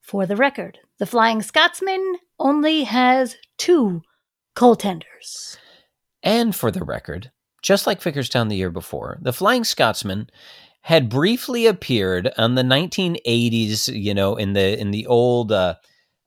For 0.00 0.26
the 0.26 0.36
record, 0.36 0.78
the 0.98 1.06
Flying 1.06 1.42
Scotsman 1.42 2.16
only 2.38 2.84
has 2.84 3.36
two 3.58 4.02
coal 4.56 4.74
tenders. 4.76 5.58
And 6.22 6.54
for 6.56 6.70
the 6.70 6.84
record, 6.84 7.30
just 7.62 7.86
like 7.86 8.00
Vickerstown 8.00 8.48
the 8.48 8.56
year 8.56 8.70
before, 8.70 9.18
the 9.20 9.32
Flying 9.32 9.64
Scotsman 9.64 10.30
had 10.82 11.08
briefly 11.08 11.66
appeared 11.66 12.30
on 12.38 12.54
the 12.54 12.62
1980s, 12.62 13.92
you 13.92 14.14
know, 14.14 14.36
in 14.36 14.54
the 14.54 14.78
in 14.78 14.90
the 14.90 15.06
old 15.06 15.52
uh, 15.52 15.74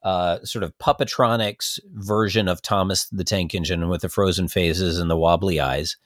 uh, 0.02 0.38
sort 0.44 0.62
of 0.62 0.76
puppetronics 0.78 1.78
version 1.94 2.48
of 2.48 2.62
Thomas 2.62 3.08
the 3.08 3.24
Tank 3.24 3.54
Engine 3.54 3.88
with 3.88 4.02
the 4.02 4.08
frozen 4.08 4.48
faces 4.48 4.98
and 4.98 5.10
the 5.10 5.16
wobbly 5.16 5.60
eyes, 5.60 5.96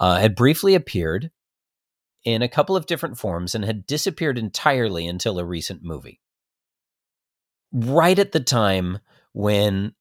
uh, 0.00 0.16
had 0.16 0.34
briefly 0.34 0.74
appeared 0.74 1.30
in 2.24 2.42
a 2.42 2.48
couple 2.48 2.76
of 2.76 2.86
different 2.86 3.18
forms 3.18 3.54
and 3.54 3.64
had 3.64 3.86
disappeared 3.86 4.38
entirely 4.38 5.06
until 5.06 5.38
a 5.38 5.44
recent 5.44 5.82
movie. 5.82 6.20
Right 7.72 8.18
at 8.18 8.32
the 8.32 8.40
time 8.40 8.98
when 9.32 9.94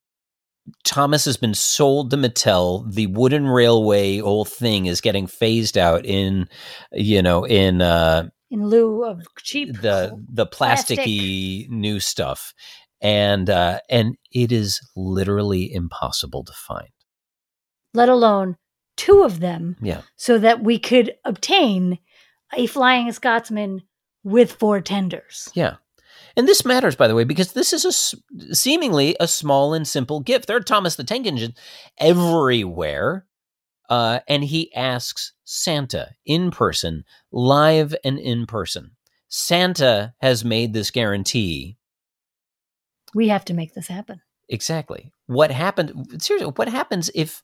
Thomas 0.84 1.25
has 1.25 1.38
been 1.38 1.53
sold 1.53 2.12
to 2.12 2.18
Mattel. 2.18 2.91
The 2.91 3.08
wooden 3.08 3.48
railway 3.48 4.18
whole 4.20 4.46
thing 4.46 4.86
is 4.86 5.01
getting 5.01 5.27
phased 5.27 5.77
out 5.77 6.06
in, 6.06 6.48
you 6.91 7.22
know, 7.22 7.46
in 7.46 7.82
uh, 7.82 8.30
in 8.50 8.68
lieu 8.68 9.03
of 9.03 9.22
cheap 9.41 9.82
the 9.82 10.15
the 10.32 10.46
plasticky 10.46 11.68
new 11.70 12.00
stuff, 12.00 12.53
and 13.01 13.50
uh, 13.50 13.80
and 13.89 14.15
it 14.32 14.51
is 14.51 14.80
literally 14.96 15.74
impossible 15.74 16.44
to 16.44 16.53
find. 16.53 16.89
let 17.94 18.10
alone 18.10 18.58
two 18.98 19.24
of 19.24 19.39
them, 19.39 19.77
Yeah, 19.82 20.01
so 20.15 20.38
that 20.38 20.63
we 20.63 20.77
could 20.77 21.15
obtain 21.25 21.98
a 22.53 22.68
Flying 22.68 23.12
Scotsman 23.12 23.82
with 24.24 24.51
four 24.51 24.82
tenders. 24.82 25.50
yeah. 25.56 25.77
And 26.38 26.48
this 26.48 26.66
matters, 26.66 26.96
by 26.96 27.08
the 27.08 27.16
way, 27.16 27.24
because 27.24 27.54
this 27.54 27.74
is 27.74 27.86
a 27.86 28.56
seemingly 28.56 29.16
a 29.20 29.28
small 29.28 29.74
and 29.74 29.88
simple 29.88 30.20
gift. 30.20 30.48
There 30.48 30.58
are 30.58 30.62
Thomas 30.62 30.96
the 30.96 31.04
Tank 31.04 31.28
Engine 31.28 31.54
everywhere, 31.98 33.26
uh, 33.90 34.20
and 34.28 34.44
he 34.44 34.74
asks 34.74 35.34
Santa 35.44 36.12
in 36.26 36.52
person, 36.52 37.04
live 37.32 37.96
and 38.04 38.18
in 38.18 38.46
person. 38.46 38.92
Santa 39.28 40.14
has 40.22 40.46
made 40.46 40.74
this 40.74 40.92
guarantee. 40.92 41.78
We 43.14 43.28
have 43.28 43.46
to 43.46 43.54
make 43.54 43.74
this 43.74 43.88
happen. 43.88 44.22
Exactly. 44.50 45.12
What 45.28 45.52
happened? 45.52 46.22
Seriously, 46.22 46.52
what 46.56 46.70
happens 46.70 47.10
if 47.16 47.44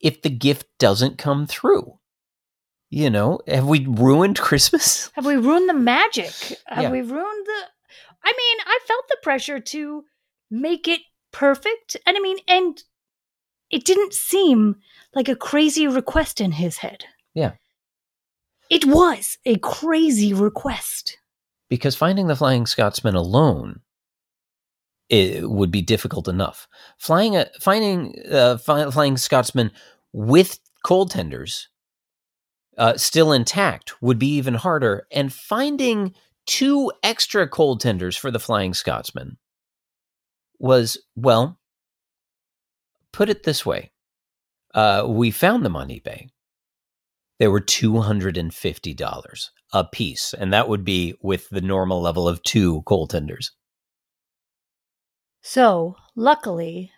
if 0.00 0.22
the 0.22 0.30
gift 0.30 0.66
doesn't 0.78 1.18
come 1.18 1.46
through? 1.46 1.99
You 2.90 3.08
know, 3.08 3.38
have 3.46 3.66
we 3.68 3.86
ruined 3.86 4.38
Christmas? 4.38 5.10
Have 5.14 5.24
we 5.24 5.36
ruined 5.36 5.68
the 5.68 5.74
magic? 5.74 6.32
Have 6.66 6.82
Yeah. 6.84 6.90
we 6.90 7.00
ruined 7.02 7.46
the? 7.46 7.60
I 8.24 8.32
mean, 8.36 8.56
I 8.66 8.78
felt 8.86 9.04
the 9.08 9.16
pressure 9.22 9.60
to 9.60 10.04
make 10.50 10.88
it 10.88 11.00
perfect, 11.32 11.96
and 12.04 12.16
I 12.16 12.20
mean, 12.20 12.38
and 12.48 12.82
it 13.70 13.84
didn't 13.84 14.12
seem 14.12 14.76
like 15.14 15.28
a 15.28 15.36
crazy 15.36 15.86
request 15.86 16.40
in 16.40 16.50
his 16.52 16.78
head. 16.78 17.04
Yeah. 17.32 17.52
It 18.68 18.84
was 18.84 19.38
a 19.46 19.56
crazy 19.58 20.34
request. 20.34 21.16
Because 21.68 21.94
finding 21.94 22.26
the 22.26 22.34
Flying 22.36 22.66
Scotsman 22.66 23.14
alone 23.14 23.80
it 25.08 25.48
would 25.48 25.70
be 25.72 25.82
difficult 25.82 26.28
enough. 26.28 26.68
Flying 26.98 27.36
a 27.36 27.46
finding 27.60 28.14
uh, 28.30 28.58
fi- 28.58 28.90
Flying 28.90 29.16
Scotsman 29.16 29.70
with 30.12 30.58
coal 30.84 31.06
tenders 31.06 31.68
uh, 32.80 32.96
still 32.96 33.30
intact 33.30 33.92
would 34.02 34.18
be 34.18 34.34
even 34.34 34.54
harder, 34.54 35.06
and 35.12 35.32
finding 35.32 36.14
two 36.46 36.90
extra 37.02 37.46
coal 37.46 37.76
tenders 37.76 38.16
for 38.16 38.30
the 38.30 38.40
Flying 38.40 38.72
Scotsman 38.72 39.36
was 40.58 40.98
well. 41.14 41.60
Put 43.12 43.28
it 43.28 43.42
this 43.42 43.66
way: 43.66 43.92
uh, 44.74 45.04
we 45.06 45.30
found 45.30 45.64
them 45.64 45.76
on 45.76 45.90
eBay. 45.90 46.28
They 47.38 47.48
were 47.48 47.60
two 47.60 48.00
hundred 48.00 48.38
and 48.38 48.52
fifty 48.52 48.94
dollars 48.94 49.50
a 49.74 49.84
piece, 49.84 50.32
and 50.32 50.52
that 50.52 50.68
would 50.68 50.84
be 50.84 51.14
with 51.20 51.50
the 51.50 51.60
normal 51.60 52.00
level 52.00 52.26
of 52.26 52.42
two 52.42 52.82
coal 52.82 53.06
tenders. 53.06 53.52
So, 55.42 55.96
luckily, 56.16 56.92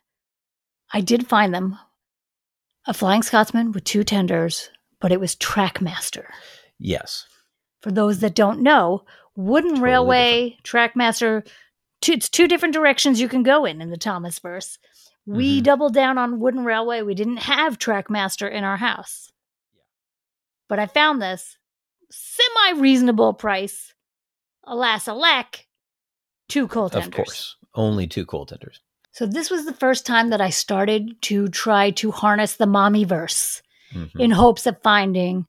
I 0.93 1.01
did 1.01 1.27
find 1.27 1.53
them 1.53 1.77
a 2.87 2.95
Flying 2.95 3.23
Scotsman 3.23 3.73
with 3.73 3.85
two 3.85 4.05
tenders, 4.05 4.71
but 5.03 5.13
it 5.13 5.21
was 5.21 5.35
Trackmaster. 5.37 6.27
Yes, 6.79 7.27
For 7.83 7.91
those 7.91 8.21
that 8.21 8.37
don't 8.37 8.61
know, 8.61 9.05
Wooden 9.35 9.71
Totally 9.71 9.85
Railway, 9.85 10.57
Trackmaster, 10.63 11.45
two, 12.01 12.13
it's 12.13 12.29
two 12.29 12.47
different 12.47 12.73
directions 12.75 13.21
you 13.21 13.29
can 13.29 13.43
go 13.43 13.65
in 13.65 13.83
in 13.83 13.91
the 13.91 13.97
Thomas 13.97 14.39
verse. 14.39 14.79
We 15.27 15.61
Mhm. 15.61 15.65
doubled 15.65 15.95
down 15.95 16.17
on 16.19 16.39
Wooden 16.39 16.65
Railway. 16.65 17.03
We 17.03 17.15
didn't 17.15 17.39
have 17.39 17.79
Trackmaster 17.79 18.51
in 18.51 18.63
our 18.65 18.77
house. 18.77 19.33
But 20.69 20.79
I 20.79 20.87
found 20.87 21.21
this 21.21 21.59
semi 22.11 22.81
reasonable 22.81 23.35
price. 23.35 23.95
Alas, 24.65 25.09
alack, 25.09 25.67
two 26.49 26.69
coal 26.69 26.89
tenders. 26.89 27.09
of 27.09 27.13
course, 27.15 27.57
only 27.75 28.07
two 28.07 28.25
coal 28.25 28.47
tenders. 28.47 28.81
So 29.11 29.27
this 29.27 29.51
was 29.51 29.65
the 29.65 29.75
first 29.75 30.07
time 30.07 30.31
that 30.31 30.41
I 30.41 30.51
started 30.51 31.21
to 31.23 31.49
try 31.49 31.91
to 31.93 32.13
harness 32.13 32.55
the 32.57 32.67
mommy 32.67 33.05
verse 33.05 33.62
Mhm. 33.95 34.21
in 34.21 34.31
hopes 34.31 34.67
of 34.67 34.81
finding 34.83 35.47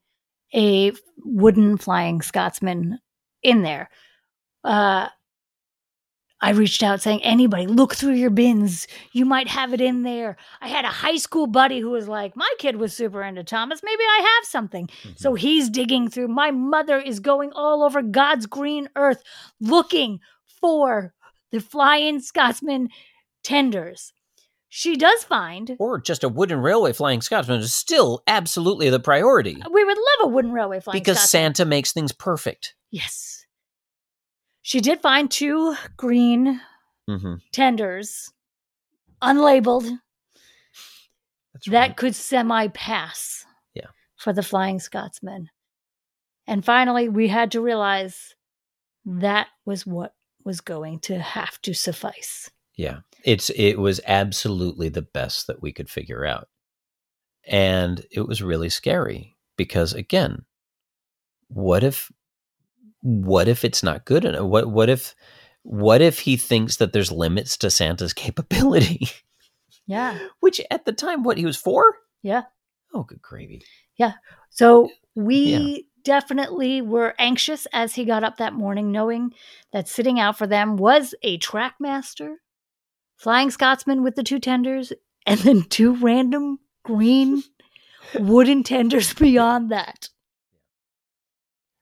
a 0.54 0.92
wooden 1.24 1.78
flying 1.78 2.22
Scotsman 2.22 3.00
in 3.42 3.64
there. 3.64 3.90
Uh, 4.64 5.10
I 6.42 6.50
reached 6.52 6.84
out 6.84 7.02
saying, 7.02 7.24
anybody, 7.24 7.68
look 7.68 7.96
through 7.96 8.16
your 8.16 8.30
bins. 8.30 8.86
You 9.14 9.24
might 9.24 9.48
have 9.48 9.74
it 9.74 9.80
in 9.80 10.04
there. 10.04 10.36
I 10.60 10.68
had 10.68 10.84
a 10.84 10.90
high 10.90 11.16
school 11.16 11.48
buddy 11.48 11.80
who 11.80 11.90
was 11.92 12.10
like, 12.10 12.36
my 12.36 12.50
kid 12.60 12.76
was 12.76 12.94
super 12.94 13.24
into 13.24 13.46
Thomas. 13.46 13.80
Maybe 13.82 14.04
I 14.04 14.36
have 14.36 14.46
something. 14.50 14.88
Mhm. 14.88 15.18
So 15.18 15.36
he's 15.36 15.70
digging 15.70 16.10
through. 16.10 16.28
My 16.28 16.52
mother 16.52 17.00
is 17.00 17.22
going 17.22 17.54
all 17.54 17.82
over 17.82 18.02
God's 18.02 18.46
green 18.46 18.90
earth 18.98 19.24
looking 19.62 20.20
for 20.60 21.14
the 21.52 21.62
flying 21.62 22.20
Scotsman 22.20 22.90
tenders. 23.44 24.12
She 24.76 24.96
does 24.96 25.24
find 25.24 25.76
or 25.78 26.02
just 26.02 26.24
a 26.24 26.30
wooden 26.30 26.60
railway 26.60 26.94
Flying 26.94 27.22
Scotsman 27.22 27.60
is 27.60 27.72
still 27.72 28.24
absolutely 28.26 28.90
the 28.90 29.00
priority 29.00 29.62
we 29.72 29.84
would 29.84 29.98
love 29.98 30.24
a 30.24 30.28
wooden 30.30 30.52
railway 30.52 30.80
flying 30.80 31.00
because 31.00 31.18
Scotsman. 31.18 31.54
Santa 31.56 31.66
makes 31.66 31.92
things 31.94 32.12
perfect. 32.12 32.74
Yes. 32.90 33.46
She 34.64 34.82
did 34.82 35.00
find 35.00 35.30
two 35.30 35.76
green 35.96 36.60
Mm-hmm. 37.08 37.36
tenders, 37.52 38.32
unlabeled, 39.22 39.90
That's 41.54 41.70
that 41.70 41.96
could 41.98 42.16
semi 42.16 42.70
pass 42.70 43.46
Yeah. 43.76 43.88
for 44.16 44.34
the 44.34 44.42
Flying 44.42 44.80
Scotsman. 44.80 45.50
And 46.48 46.66
finally, 46.66 47.10
we 47.10 47.28
had 47.28 47.52
to 47.52 47.62
realize 47.62 48.34
that 49.06 49.50
was 49.66 49.86
what 49.86 50.16
was 50.44 50.62
going 50.62 51.00
to 51.02 51.20
have 51.20 51.62
to 51.62 51.74
suffice. 51.76 52.50
Yeah. 52.76 53.02
It's 53.24 53.50
it 53.52 53.76
was 53.80 54.02
absolutely 54.06 54.90
the 54.90 55.02
best 55.02 55.48
that 55.48 55.62
we 55.62 55.72
could 55.72 55.90
figure 55.90 56.26
out. 56.26 56.50
And 57.46 58.06
it 58.12 58.28
was 58.28 58.42
really 58.42 58.70
scary 58.70 59.36
because 59.58 59.94
again, 59.94 60.46
what 61.48 61.84
if 61.84 62.12
what 63.02 63.48
if 63.48 63.66
it's 63.66 63.84
not 63.84 64.06
good 64.06 64.26
enough? 64.26 64.44
What 64.44 64.70
what 64.70 64.90
if 64.90 65.16
what 65.64 66.02
if 66.02 66.20
he 66.20 66.36
thinks 66.38 66.78
that 66.78 66.94
there's 66.94 67.12
limits 67.12 67.58
to 67.58 67.70
Santa's 67.70 68.14
capability? 68.14 69.08
Yeah. 69.86 70.18
Which 70.40 70.62
at 70.72 70.86
the 70.86 70.94
time 70.94 71.24
what 71.24 71.38
he 71.38 71.46
was 71.46 71.58
4? 71.58 71.96
Yeah. 72.22 72.44
Oh, 72.94 73.04
good 73.04 73.22
gravy. 73.22 73.64
Yeah. 73.98 74.14
So 74.50 74.90
we 75.16 75.88
definitely 76.04 76.82
were 76.82 77.16
anxious 77.18 77.66
as 77.74 77.96
he 77.96 78.06
got 78.06 78.24
up 78.24 78.38
that 78.38 78.54
morning, 78.54 78.92
knowing 78.92 79.34
that 79.72 79.88
sitting 79.88 80.20
out 80.20 80.38
for 80.38 80.48
them 80.48 80.78
was 80.78 81.16
a 81.24 81.38
trackmaster, 81.40 82.36
flying 83.16 83.50
Scotsman 83.52 84.04
with 84.04 84.16
the 84.16 84.24
two 84.24 84.40
tenders, 84.40 84.92
and 85.26 85.40
then 85.42 85.64
two 85.64 85.96
random 85.96 86.60
green 86.84 87.44
wooden 88.20 88.64
tenders 88.64 89.14
beyond 89.14 89.72
that. 89.72 90.10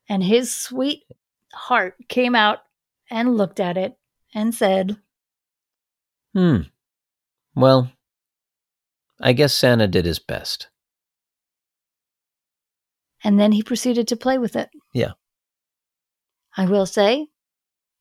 And 0.07 0.23
his 0.23 0.55
sweet 0.55 1.03
heart 1.53 1.95
came 2.09 2.35
out 2.35 2.59
and 3.09 3.37
looked 3.37 3.59
at 3.59 3.77
it 3.77 3.97
and 4.33 4.53
said, 4.53 4.97
Hmm. 6.33 6.61
Well, 7.55 7.91
I 9.19 9.33
guess 9.33 9.53
Santa 9.53 9.87
did 9.87 10.05
his 10.05 10.19
best. 10.19 10.67
and 13.23 13.39
then 13.39 13.51
he 13.51 13.61
proceeded 13.61 14.07
to 14.07 14.15
play 14.15 14.37
with 14.39 14.55
it. 14.55 14.69
Yeah. 14.93 15.11
I 16.57 16.65
will 16.65 16.85
say, 16.87 17.27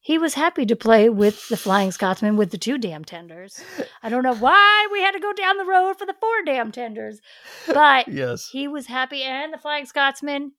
he 0.00 0.16
was 0.18 0.34
happy 0.34 0.64
to 0.66 0.76
play 0.76 1.08
with 1.10 1.48
the 1.48 1.56
Flying 1.56 1.92
Scotsman 1.92 2.36
with 2.36 2.50
the 2.50 2.58
two 2.58 2.78
damn 2.78 3.04
tenders. 3.04 3.62
I 4.02 4.08
don't 4.08 4.22
know 4.22 4.34
why 4.34 4.88
we 4.90 5.00
had 5.02 5.12
to 5.12 5.20
go 5.20 5.32
down 5.32 5.58
the 5.58 5.64
road 5.64 5.94
for 5.98 6.06
the 6.06 6.14
four 6.20 6.42
damn 6.44 6.72
tenders, 6.72 7.20
but 7.66 8.08
Yes. 8.12 8.48
he 8.50 8.66
was 8.68 8.86
happy, 8.86 9.22
and 9.22 9.52
the 9.52 9.58
Flying 9.58 9.86
Scotsman 9.86 10.52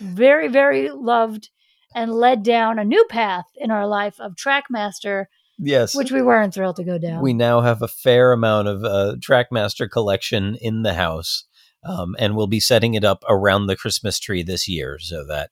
very, 0.00 0.48
very 0.48 0.90
loved 0.90 1.50
and 1.94 2.12
led 2.12 2.42
down 2.42 2.78
a 2.78 2.84
new 2.84 3.04
path 3.08 3.46
in 3.56 3.70
our 3.70 3.86
life 3.86 4.20
of 4.20 4.34
Trackmaster, 4.34 5.26
Yes. 5.58 5.94
which 5.94 6.10
we 6.10 6.20
weren't 6.22 6.52
thrilled 6.52 6.76
to 6.76 6.84
go 6.84 6.98
down. 6.98 7.22
we 7.22 7.32
now 7.32 7.60
have 7.60 7.80
a 7.80 7.88
fair 7.88 8.32
amount 8.32 8.66
of 8.68 8.84
uh, 8.84 9.14
Trackmaster 9.20 9.88
collection 9.88 10.56
in 10.60 10.82
the 10.82 10.94
house, 10.94 11.44
um, 11.84 12.16
and 12.18 12.34
we'll 12.36 12.48
be 12.48 12.60
setting 12.60 12.94
it 12.94 13.04
up 13.04 13.22
around 13.28 13.66
the 13.66 13.76
Christmas 13.76 14.18
tree 14.18 14.42
this 14.42 14.66
year 14.68 14.98
so 14.98 15.24
that 15.26 15.50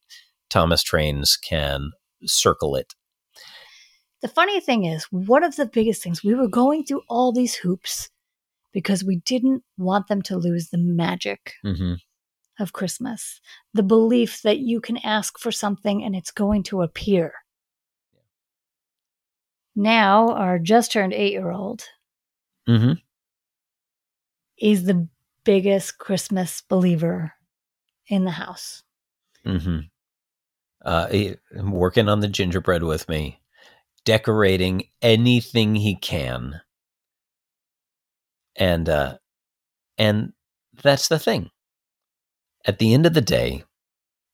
Thomas 0.50 0.82
Trains 0.82 1.36
can 1.36 1.92
circle 2.24 2.74
it. 2.76 2.94
The 4.22 4.28
funny 4.28 4.60
thing 4.60 4.84
is, 4.84 5.04
one 5.10 5.42
of 5.42 5.56
the 5.56 5.66
biggest 5.66 6.02
things, 6.02 6.22
we 6.22 6.34
were 6.34 6.48
going 6.48 6.84
through 6.84 7.02
all 7.08 7.32
these 7.32 7.56
hoops 7.56 8.08
because 8.72 9.04
we 9.04 9.16
didn't 9.16 9.64
want 9.76 10.08
them 10.08 10.22
to 10.22 10.36
lose 10.36 10.70
the 10.70 10.78
magic 10.78 11.54
hmm 11.62 11.94
of 12.60 12.74
Christmas, 12.74 13.40
the 13.72 13.82
belief 13.82 14.42
that 14.42 14.58
you 14.58 14.78
can 14.78 14.98
ask 14.98 15.38
for 15.38 15.50
something 15.50 16.04
and 16.04 16.14
it's 16.14 16.30
going 16.30 16.62
to 16.62 16.82
appear. 16.82 17.32
Now, 19.74 20.28
our 20.28 20.58
just 20.58 20.92
turned 20.92 21.14
eight 21.14 21.32
year 21.32 21.50
old 21.50 21.84
hmm 22.66 22.92
is 24.58 24.84
the 24.84 25.08
biggest 25.44 25.98
Christmas 25.98 26.60
believer 26.60 27.32
in 28.06 28.24
the 28.24 28.30
house. 28.30 28.82
hmm 29.44 29.80
Uh, 30.84 31.08
working 31.56 32.08
on 32.08 32.20
the 32.20 32.28
gingerbread 32.28 32.82
with 32.82 33.08
me, 33.08 33.40
decorating 34.04 34.88
anything 35.00 35.74
he 35.74 35.96
can, 35.96 36.60
and 38.56 38.88
uh, 38.88 39.18
and 39.98 40.32
that's 40.82 41.08
the 41.08 41.18
thing. 41.18 41.50
At 42.64 42.78
the 42.78 42.94
end 42.94 43.06
of 43.06 43.14
the 43.14 43.20
day, 43.20 43.64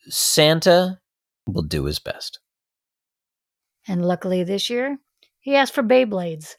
Santa 0.09 1.01
will 1.47 1.63
do 1.63 1.85
his 1.85 1.99
best. 1.99 2.41
And 3.87 4.07
luckily 4.07 4.45
this 4.45 4.69
year, 4.69 4.99
he 5.41 5.57
asked 5.57 5.75
for 5.75 5.83
Beyblades. 5.83 6.57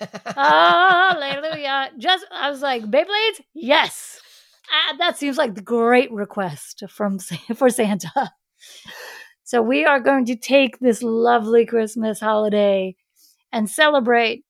Oh, 0.00 0.06
hallelujah. 0.36 1.90
Just, 1.98 2.26
I 2.32 2.50
was 2.50 2.60
like, 2.60 2.82
Beyblades? 2.82 3.40
Yes. 3.54 4.20
Ah, 4.70 4.96
that 4.98 5.16
seems 5.16 5.38
like 5.38 5.54
the 5.54 5.62
great 5.62 6.10
request 6.10 6.82
from 6.88 7.18
for 7.54 7.70
Santa. 7.70 8.32
So 9.46 9.62
we 9.62 9.84
are 9.84 10.00
going 10.00 10.24
to 10.24 10.34
take 10.34 10.80
this 10.80 11.04
lovely 11.04 11.64
Christmas 11.66 12.18
holiday 12.18 12.96
and 13.52 13.70
celebrate 13.70 14.44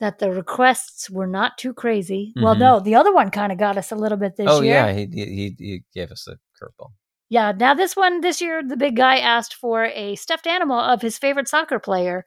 that 0.00 0.18
the 0.18 0.32
requests 0.32 1.08
were 1.08 1.28
not 1.28 1.56
too 1.56 1.72
crazy. 1.72 2.32
Well, 2.34 2.56
Mhm. 2.56 2.58
no, 2.58 2.80
the 2.80 2.96
other 2.96 3.14
one 3.14 3.30
kind 3.30 3.52
of 3.52 3.58
got 3.58 3.78
us 3.78 3.92
a 3.92 3.94
little 3.94 4.18
bit 4.18 4.36
this 4.36 4.48
oh 4.50 4.62
year. 4.62 4.82
Oh 4.82 4.86
yeah, 4.88 4.92
he, 4.92 5.06
he 5.14 5.56
he 5.56 5.84
gave 5.94 6.10
us 6.10 6.26
a 6.26 6.38
curveball. 6.60 6.90
Yeah, 7.28 7.52
now 7.52 7.72
this 7.74 7.94
one 7.94 8.20
this 8.20 8.40
year 8.40 8.62
the 8.66 8.76
big 8.76 8.96
guy 8.96 9.18
asked 9.18 9.54
for 9.54 9.84
a 9.84 10.16
stuffed 10.16 10.48
animal 10.48 10.78
of 10.78 11.02
his 11.02 11.16
favorite 11.18 11.46
soccer 11.48 11.78
player 11.78 12.26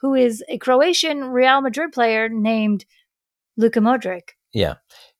who 0.00 0.14
is 0.14 0.42
a 0.48 0.58
Croatian 0.58 1.26
Real 1.26 1.60
Madrid 1.60 1.92
player 1.92 2.28
named 2.28 2.84
Luka 3.56 3.78
Modric. 3.78 4.30
Yeah. 4.52 4.74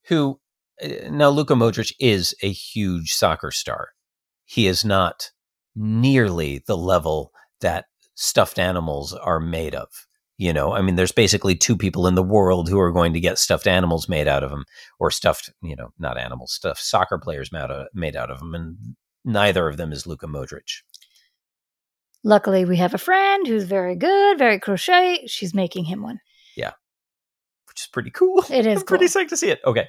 Who 0.09 0.41
uh, 0.83 1.09
now 1.09 1.29
Luka 1.29 1.53
Modric 1.53 1.93
is 2.01 2.35
a 2.43 2.51
huge 2.51 3.13
soccer 3.13 3.49
star. 3.51 3.89
He 4.43 4.67
is 4.67 4.83
not 4.83 5.31
nearly 5.77 6.63
the 6.65 6.75
level 6.77 7.31
that 7.61 7.85
stuffed 8.15 8.59
animals 8.59 9.13
are 9.13 9.39
made 9.39 9.75
of. 9.75 9.87
You 10.39 10.53
know, 10.53 10.73
I 10.73 10.81
mean, 10.81 10.95
there's 10.95 11.11
basically 11.11 11.55
two 11.55 11.75
people 11.75 12.05
in 12.05 12.13
the 12.13 12.21
world 12.21 12.69
who 12.69 12.79
are 12.79 12.91
going 12.91 13.13
to 13.13 13.19
get 13.19 13.39
stuffed 13.39 13.65
animals 13.65 14.07
made 14.07 14.27
out 14.27 14.43
of 14.43 14.51
them, 14.51 14.65
or 14.99 15.09
stuffed, 15.09 15.51
you 15.63 15.75
know, 15.75 15.89
not 15.97 16.19
animals, 16.19 16.53
stuffed 16.53 16.83
soccer 16.83 17.17
players 17.17 17.51
made 17.51 17.61
out 17.61 17.71
of, 17.71 17.87
made 17.95 18.15
out 18.15 18.29
of 18.29 18.39
them, 18.39 18.53
and 18.53 18.77
neither 19.25 19.67
of 19.67 19.77
them 19.77 19.91
is 19.91 20.05
Luka 20.05 20.27
Modric. 20.27 20.81
Luckily, 22.23 22.65
we 22.65 22.77
have 22.77 22.93
a 22.93 22.99
friend 22.99 23.47
who's 23.47 23.63
very 23.63 23.95
good, 23.95 24.37
very 24.37 24.59
crochet. 24.59 25.25
She's 25.25 25.55
making 25.55 25.85
him 25.85 26.03
one. 26.03 26.19
Yeah, 26.55 26.73
which 27.67 27.81
is 27.81 27.87
pretty 27.87 28.11
cool. 28.11 28.43
It 28.51 28.67
is 28.67 28.81
I'm 28.81 28.85
pretty 28.85 29.05
psyched 29.05 29.29
to 29.29 29.37
see 29.37 29.49
it. 29.49 29.59
Okay. 29.65 29.87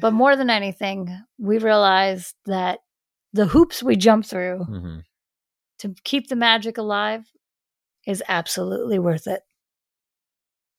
But 0.00 0.12
more 0.12 0.36
than 0.36 0.48
anything, 0.48 1.08
we 1.38 1.58
realized 1.58 2.36
that 2.46 2.78
the 3.32 3.46
hoops 3.46 3.82
we 3.82 3.96
jump 3.96 4.24
through 4.24 4.64
hmm 4.64 4.98
to 5.78 5.94
keep 6.04 6.28
the 6.28 6.36
magic 6.36 6.78
alive 6.78 7.24
is 8.06 8.22
absolutely 8.28 8.98
worth 8.98 9.26
it. 9.26 9.42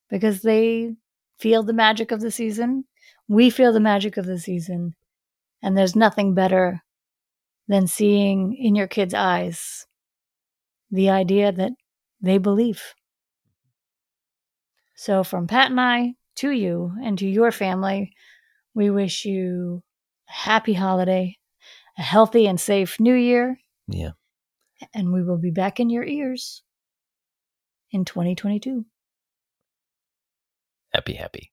Because 0.09 0.41
they 0.41 0.95
feel 1.39 1.63
the 1.63 1.73
magic 1.73 2.11
of 2.11 2.21
the 2.21 2.31
season. 2.31 2.85
We 3.27 3.49
feel 3.49 3.71
the 3.71 3.79
magic 3.79 4.17
of 4.17 4.25
the 4.25 4.39
season. 4.39 4.95
And 5.61 5.77
there's 5.77 5.95
nothing 5.95 6.33
better 6.33 6.83
than 7.67 7.87
seeing 7.87 8.55
in 8.55 8.75
your 8.75 8.87
kids' 8.87 9.13
eyes 9.13 9.85
the 10.89 11.09
idea 11.09 11.51
that 11.51 11.73
they 12.21 12.37
believe. 12.37 12.95
So, 14.95 15.23
from 15.23 15.47
Pat 15.47 15.69
and 15.71 15.79
I 15.79 16.15
to 16.35 16.51
you 16.51 16.93
and 17.01 17.17
to 17.19 17.27
your 17.27 17.51
family, 17.51 18.11
we 18.73 18.89
wish 18.89 19.23
you 19.23 19.83
a 20.27 20.31
happy 20.31 20.73
holiday, 20.73 21.37
a 21.97 22.01
healthy 22.01 22.47
and 22.47 22.59
safe 22.59 22.99
new 22.99 23.13
year, 23.13 23.59
Yeah. 23.87 24.11
And 24.93 25.11
we 25.11 25.23
will 25.23 25.37
be 25.37 25.51
back 25.51 25.79
in 25.79 25.89
your 25.89 26.03
ears 26.03 26.63
in 27.91 28.05
2022. 28.05 28.85
Happy, 30.93 31.13
happy. 31.13 31.51